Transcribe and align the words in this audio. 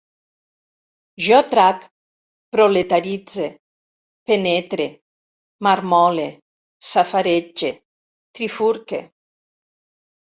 Jo 1.25 1.41
trac, 1.49 1.83
proletaritze, 2.55 3.45
penetre, 4.31 4.89
marmole, 5.69 6.27
safaretge, 6.95 7.73
trifurque 8.39 9.05